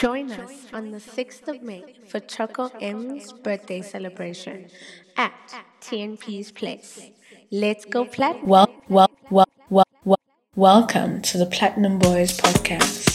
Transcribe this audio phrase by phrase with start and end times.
[0.00, 4.70] Join us on the 6th of May for Choco M's birthday celebration
[5.14, 5.34] at
[5.82, 7.10] TNP's Place.
[7.52, 8.48] Let's go platinum.
[8.48, 10.18] Well, well, well, well,
[10.56, 13.09] welcome to the Platinum Boys podcast.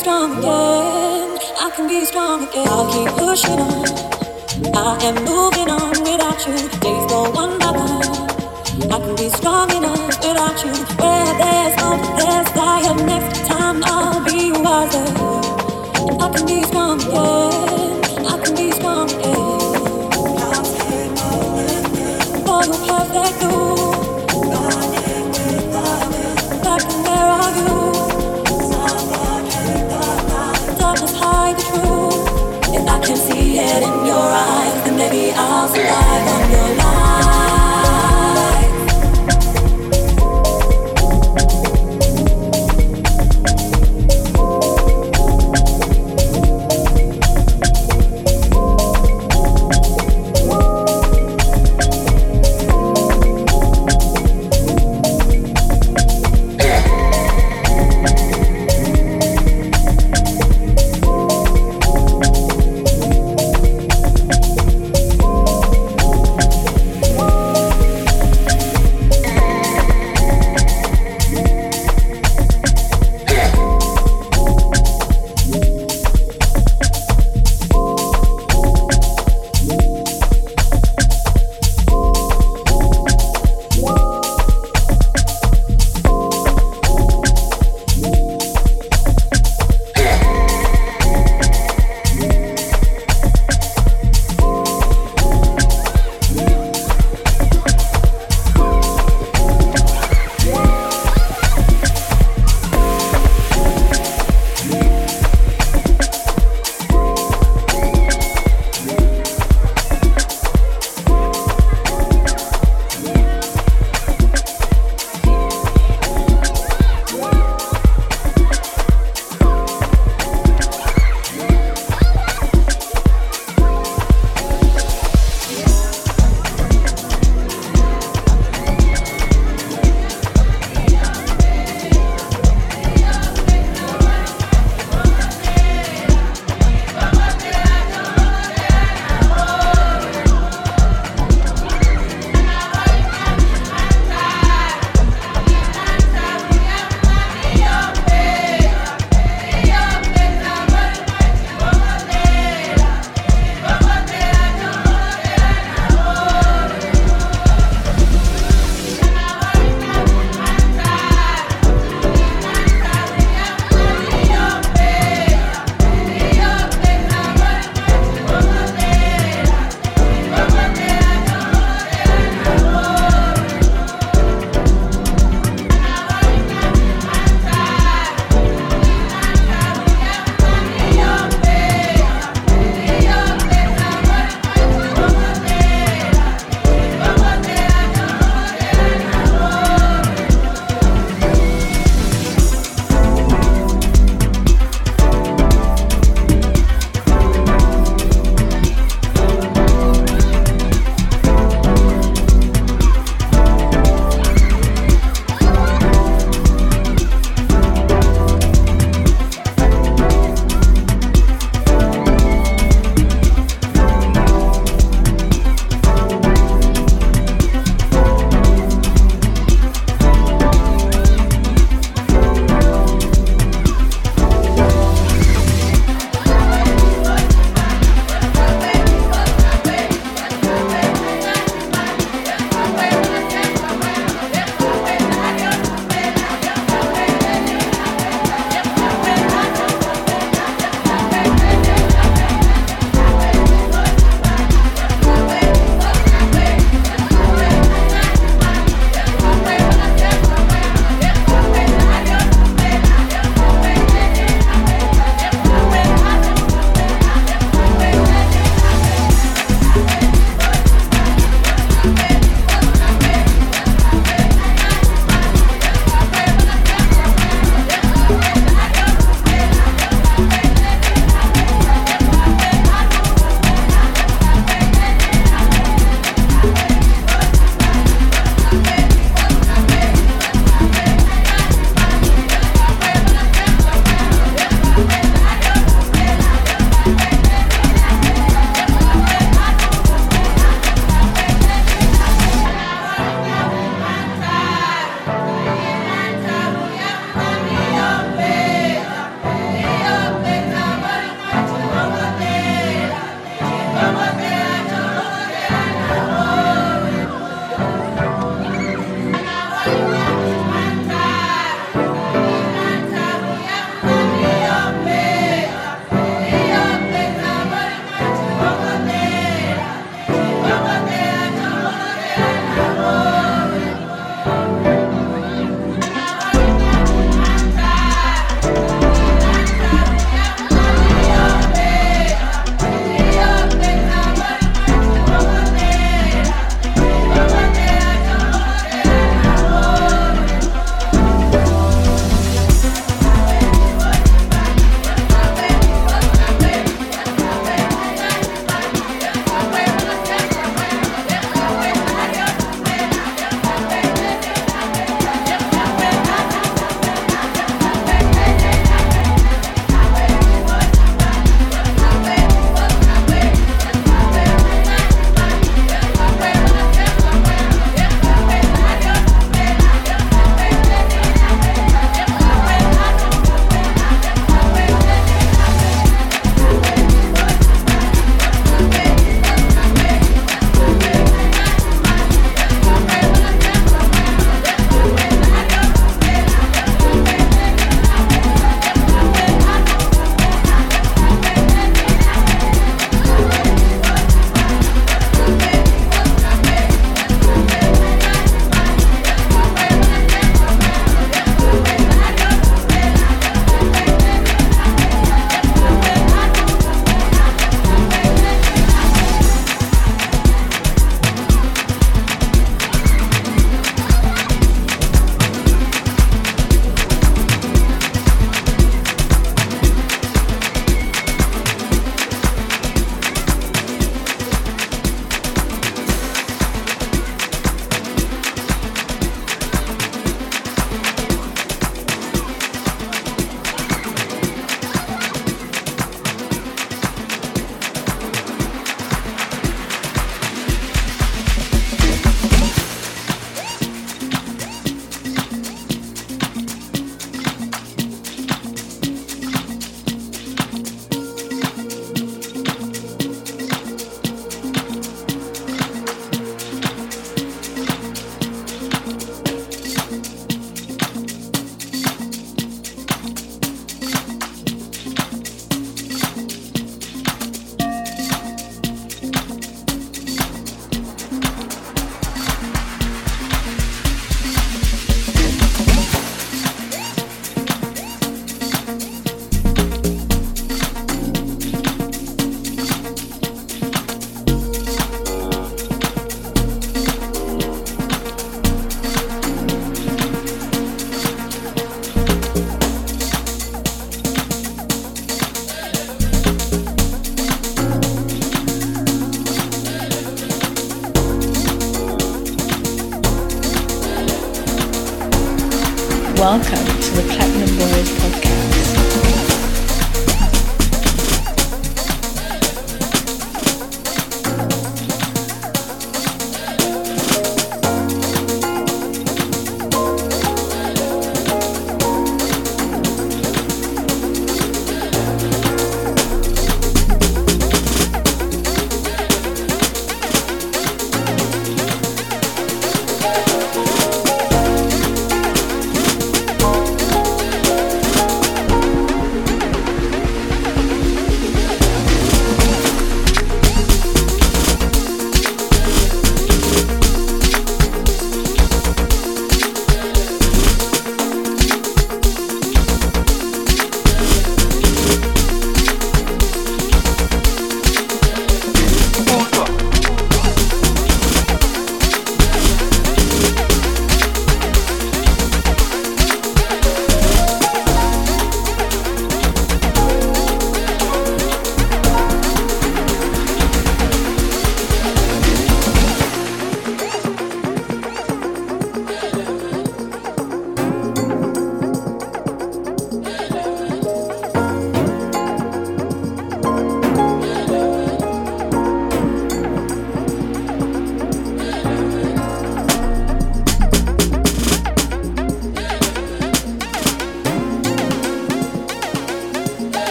[0.00, 1.38] Strong again.
[1.60, 2.66] I can be strong again.
[2.68, 3.84] I'll keep pushing on.
[4.74, 6.56] I am moving on without you.
[6.80, 8.00] Days go one by one.
[8.90, 10.72] I can be strong enough without you.
[11.02, 12.94] Where there's smoke, there's fire.
[13.04, 15.04] Next time I'll be wiser.
[16.08, 18.00] And I can be strong again.
[18.24, 19.60] I can be strong again.
[22.46, 23.42] For your perfect
[33.76, 36.99] it in your eyes, then maybe I'll survive on your life.